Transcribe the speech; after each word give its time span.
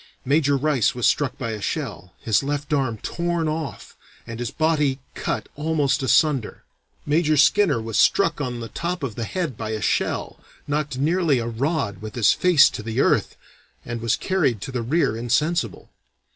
Major 0.25 0.57
Rice 0.57 0.95
was 0.95 1.05
struck 1.05 1.37
by 1.37 1.51
a 1.51 1.61
shell, 1.61 2.15
his 2.21 2.41
left 2.41 2.73
arm 2.73 2.97
torn 3.03 3.47
off, 3.47 3.95
and 4.25 4.39
his 4.39 4.49
body 4.49 4.97
cut 5.13 5.47
almost 5.55 6.01
asunder. 6.01 6.63
Major 7.05 7.37
Skinner 7.37 7.79
was 7.79 7.99
struck 7.99 8.41
on 8.41 8.61
the 8.61 8.67
top 8.69 9.03
of 9.03 9.13
the 9.13 9.25
head 9.25 9.55
by 9.55 9.69
a 9.69 9.79
shell, 9.81 10.39
knocked 10.65 10.97
nearly 10.97 11.37
a 11.37 11.45
rod 11.45 12.01
with 12.01 12.15
his 12.15 12.33
face 12.33 12.67
to 12.71 12.81
the 12.81 12.99
earth, 12.99 13.35
and 13.85 14.01
was 14.01 14.15
carried 14.15 14.59
to 14.61 14.71
the 14.71 14.81
rear 14.81 15.15
insensible. 15.15 15.91